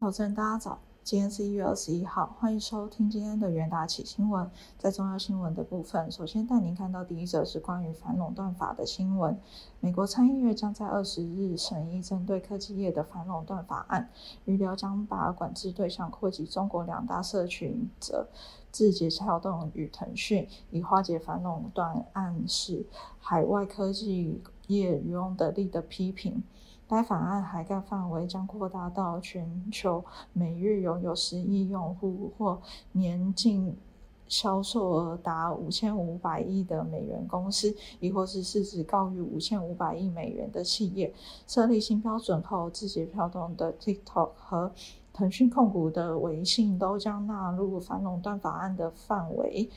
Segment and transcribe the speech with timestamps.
[0.00, 0.78] 早晨，大家早。
[1.02, 4.48] 今天是一月二十一号，欢迎收听今天的元达起新闻。
[4.78, 9.36] 在重要新闻的部分，首先带您看到第一则是关于反垄断法的新闻。
[9.80, 14.08] 美国参议院将在二十日审议针对科技业的反垄断法案，
[14.44, 18.28] 预料将把管制对象扩及中国两大社群者
[18.70, 22.86] 字节跳动与腾讯，以化解反垄断案是
[23.18, 26.44] 海外科技业渔翁得利的批评。
[26.88, 30.02] 该法案涵盖范围将扩大到全球
[30.32, 32.60] 每日拥有十亿用户或
[32.92, 33.76] 年净
[34.26, 41.12] 销售额达五千五百亿的美元公司，亦或是市值高于五千五百亿美元的企业。
[41.46, 44.72] 设立新标准后，字节跳动的 TikTok 和
[45.12, 49.68] 腾讯控股的微信都将纳入反垄断法案的范围。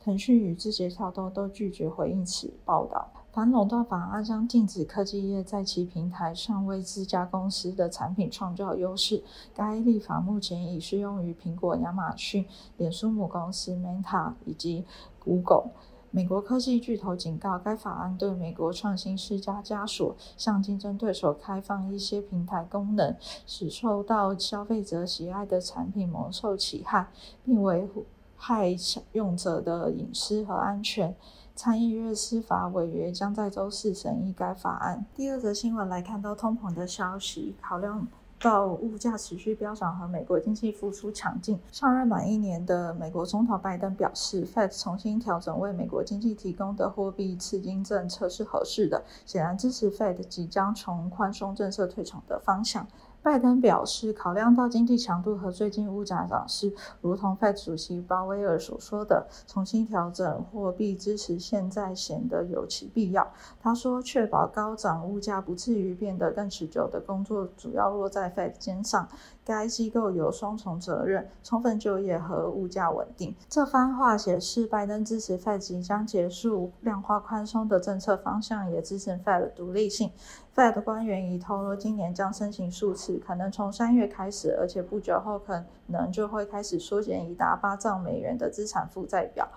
[0.00, 3.08] 腾讯与字节跳动都拒绝回应此报道。
[3.32, 9.22] 反垄断法案将禁止科技业在其平台上为自家公司的产品创造优势。
[9.54, 12.44] 该立法目前已适用于苹果、亚马逊、
[12.76, 14.84] 脸书母公司 Meta 以及
[15.20, 15.70] Google。
[16.10, 23.14] 美国科技巨头警告，该法案对美国创新施加枷锁，向竞争对手开放一些平台功能，
[23.46, 27.06] 使受到消费者喜爱的产品蒙受其害，
[27.44, 27.88] 并危
[28.34, 28.74] 害
[29.12, 31.14] 用者的隐私和安全。
[31.62, 35.04] 参议院司法委员将在周四审议该法案。
[35.14, 38.08] 第二则新闻来看到通膨的消息，考量
[38.40, 52.86] 到物价持续飙涨和美国经济复苏强劲，上任满一年的美国总统拜登表示，Fed 重新调整为美国经济提供的货币刺激政策是合适的，显然支持 Fed 即将从宽松政策退场的方向。
[53.22, 63.30] 拜登表示，考量到经济强度和最近物价涨势，如同 Fed 主席鲍威尔所说的，重新调整货币支持现在显得有其必要。
[63.60, 69.06] 他说，确保高涨物价不至于变得更持久的工作，主要落在 Fed 肩上。
[69.50, 73.34] 该机构有双重责任：充分就业和物价稳定。
[73.48, 80.12] 这番话显示，拜登支持 Fed 即将结束量化宽松的政策方向，也支持 Fed 的独立性。
[80.54, 89.48] Fed 官员已透露，今年将申请数次，可能从三月开始，而且不久后可能就会开始缩减已达八兆美元的资产负债表。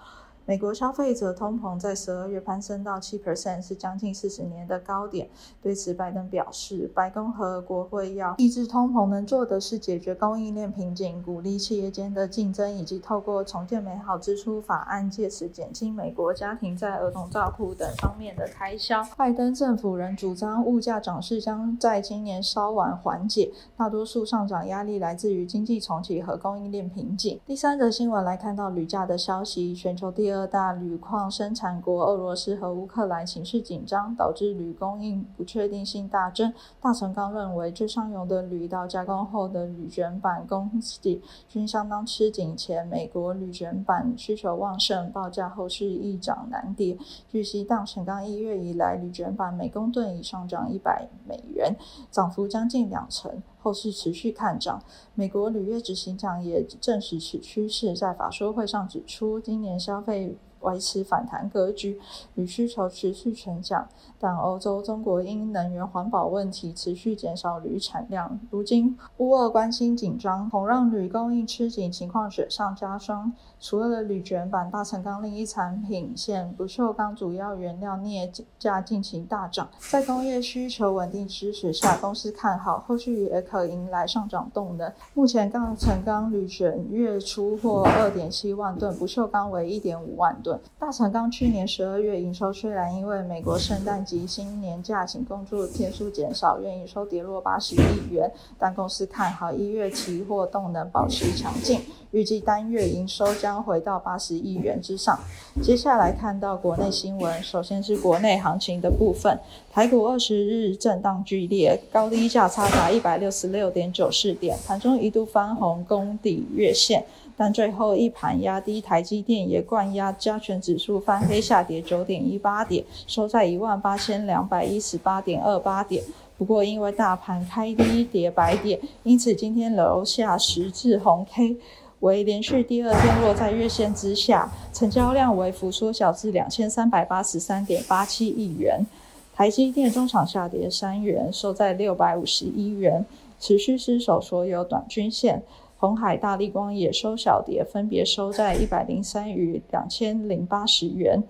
[0.46, 5.30] 美国消费者通膨在十二月攀升到七 percent，是将近四十年的高点。
[5.62, 19.02] 对此，拜登表示，白宫和国会要抑制通膨，能做的是解决供应链瓶颈，鼓励企业间的竞争，以及透过重建美好支出法案，借此减轻美国家庭在儿童照顾等方面的开销。
[19.16, 27.40] 拜登政府仍主张物价涨势将在今年稍晚缓解，大多数上涨压力来自于经济重启和供应链瓶颈。
[27.46, 36.54] 第三则新闻来看到铝价的消息，全球第二二大铝矿生产国俄罗斯和乌克兰情势紧张，导致铝供应不确定性大增。
[36.82, 40.70] 大成钢认为，最上游的铝到加工后的铝卷板供
[41.02, 46.98] 给均相当吃紧，且美国铝卷板需求旺盛，报价后市易涨难跌。
[47.30, 51.76] 据悉，大成钢一月以来铝卷板每公吨已上涨一百美元，
[52.12, 53.32] 涨幅将近两成。
[53.64, 54.84] 后市持续看涨。
[55.16, 60.36] 美国纽约执行长也证实此趋势，在法说会上指出，今年消费。
[60.64, 62.00] 维持反弹格局，
[62.36, 63.88] 铝需求持续成长，
[64.20, 68.40] 但欧洲、中国因能源环保问题持续减少铝产量。
[68.50, 73.32] 如今乌俄关系紧张，恐让铝供应吃紧情况雪上加霜。
[73.60, 78.30] 除了铝卷板，大成钢另一产品线不锈钢主要原料镍
[78.60, 84.92] 价近期大涨，在工业需求稳定支持下，公司看好后续也可迎来上涨动能。
[85.14, 90.53] 目前大成钢铝卷月出货二点七万吨，不锈钢为一点五万吨。
[90.80, 101.82] 大成钢去年十二月营收虽然因为美国圣诞及新年假期工作天数减少，月营收跌落八十亿元，但公司看好一月期货动能保持强劲，
[102.14, 105.20] 预计单月营收将回到八十亿元之上。
[105.64, 109.36] 接下来看到国内新闻，首先是国内行情的部分，
[109.72, 117.04] 台股二十日震荡剧烈，高低价差达一百六十六点九四点，盘中一度翻红攻底月线。
[117.36, 126.04] 但最后一盘压低，台积电也灌压，加权指数翻黑下跌九点一八点，收在一万八千两百一十八点二八点。
[126.38, 131.58] 不过因为大盘开低跌百点，因此今天楼下十字红 K
[132.04, 138.86] 为连续第二天落在月线之下，成交量为幅缩小至两千三百八十三点八七亿元。
[139.34, 143.06] 台积电中场下跌三元，收在六百五十一元，
[143.40, 145.44] 持续失守所有短均线。
[145.78, 151.24] 红海、大力光也收小跌，分别收在一百零三与两千零八十元。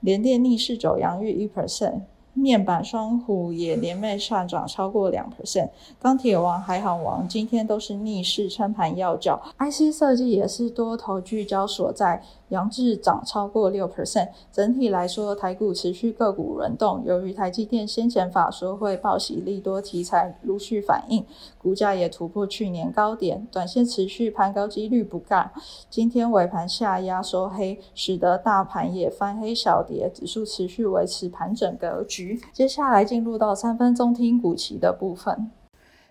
[0.00, 2.00] 联电逆势走阳，逾一 percent。
[2.40, 5.68] 面板双虎也连袂上涨超过两 percent，
[6.00, 12.22] 钢铁王、海航王今天都是逆势撑盘要角，IC 设计也是多头聚焦所在。
[12.50, 17.00] 杨志涨超过六 percent，整体来说，台股持续个股轮动。
[17.06, 21.24] 由于台积电先前法说会报喜利多题材陆续反应，
[21.56, 25.48] 股价也突破去年高点，短线持续盘高几率不高。
[25.88, 32.29] 今天尾盘下压收黑，使得大盘也翻黑小跌，指数持续维持盘整格局。
[32.52, 35.50] 接下来进入到三分钟听股期的部分。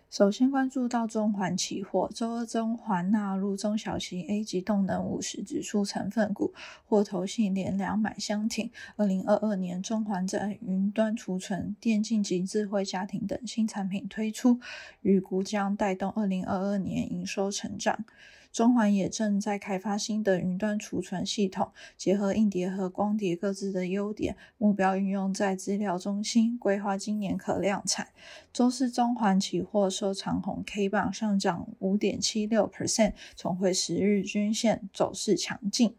[0.09, 6.51] 首先关注到中环期货，周二中环纳入中小型 A 级动能五十指数成分股，
[6.87, 8.71] 或投信连两买相挺。
[8.95, 14.59] 二零二二年中环在云端储存、电竞及智慧家庭等新产品推出，
[15.01, 18.03] 预估将带动二零二二年营收成长。
[18.51, 28.09] 中环也正在开发新的云端储存系统，结合硬碟和光碟各自的优点，目标运用在资料中心，规划今年可量产。
[28.51, 35.95] 周四中环期货收长红 K 棒上涨五点七六 percent，重回十日均线，走势强劲。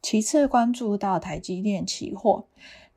[0.00, 2.46] 其次关注到台积电期货。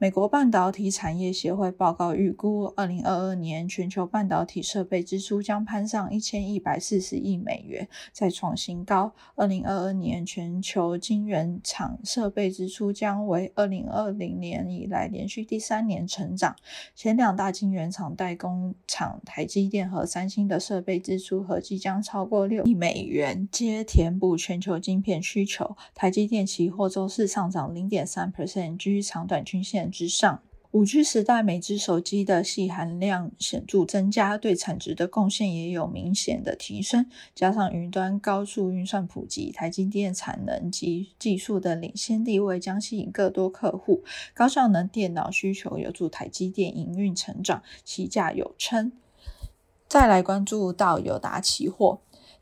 [0.01, 9.13] 美国半导体产业协会报告预估，二零二二年全球半导体设备支出将攀上一千一百四十亿美元，再创新高。
[9.36, 16.56] 二零二二年全球晶圆厂设备支出将为二零二零年以来连续第三年成长。
[16.95, 25.77] 前两大晶圆厂代工厂台积电和三星的设备支出合计将超过六亿美元，皆填补全球晶片需求。
[25.94, 29.91] 台积电期货周四上涨零点三 percent，居长短均线。
[29.92, 30.42] 之上，
[30.72, 37.06] 五 G 时代每只手机的细含量显著增加，对产值的贡献也有明显的提升。
[37.36, 44.04] 加上云端高速运算普及，台积电产能及技术的领先地位将吸引更多客户。
[44.34, 48.94] 高效能电脑需求有助台积电营运成长，期价有称。
[49.90, 52.00] 再来关注到友达期货。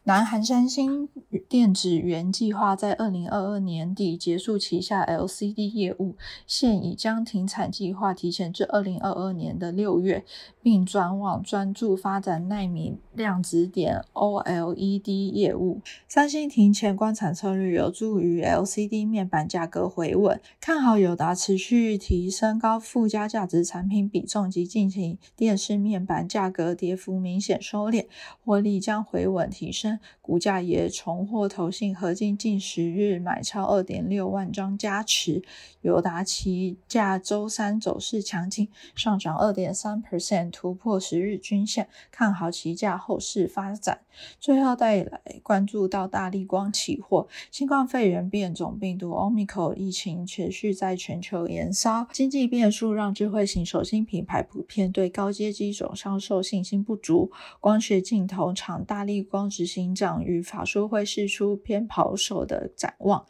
[0.09, 1.07] 南韩三星
[1.47, 6.15] 电子原计划在二零二二年底结束旗下 LCD 业务，
[6.47, 10.25] 现已将停产计划提前至二零二二年的六月，
[10.69, 15.81] 并转往专注发展纳米量子点 OLED 业务。
[16.07, 28.05] 三星停前观产策略有助于 LCD 面板价格回稳，看好友达持续提升高附加价值产品比重及进行电视面板价格跌幅明显收敛，
[28.45, 29.97] 获利将回稳提升。
[30.21, 35.41] 股价也重获投信合计近十日买超二点六万张加持，
[35.81, 44.01] 友达期价周三走势强劲，上涨二点三 percent，突破十日均线，看好期价后市发展。
[44.41, 57.31] 最后带来关注到大力光起货，新冠肺炎变种病毒 Omicron 疫情持续在全球延烧，经济变数让智慧型手机品牌普遍对高阶机种销售信心不足。
[57.61, 63.25] 光学镜头厂大力光执行长与法说会释出偏保守的展望。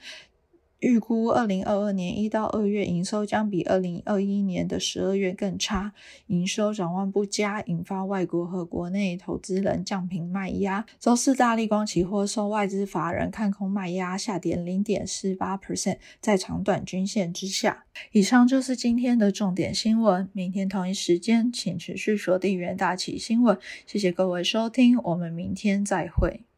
[0.79, 5.93] 预估二零二二年一到二月营收将比二零二一年的十二月更差，
[6.27, 10.85] 营收展望不佳，引发外国和国内投资人降频卖压。
[10.99, 17.83] 周四大立光期货受外资法人看空卖压下跌零点四八 percent，在长短均线之下。
[18.13, 23.57] 以上就是今天的重点新闻，明天同一时间请持续锁定元大旗新闻。
[23.85, 26.48] 谢谢各位收听，我们明天再会。